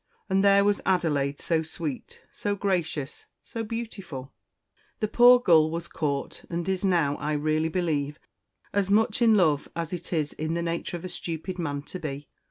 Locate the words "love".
9.35-9.69